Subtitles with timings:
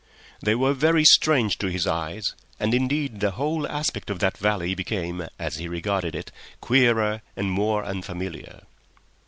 [0.41, 4.73] They were very strange to his eyes, and indeed the whole aspect of that valley
[4.73, 8.63] became, as he regarded it, queerer and more unfamiliar.